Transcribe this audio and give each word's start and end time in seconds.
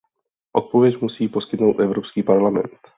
Odpověď 0.55 1.01
musí 1.01 1.27
poskytnout 1.27 1.79
Evropský 1.79 2.23
parlament. 2.23 2.69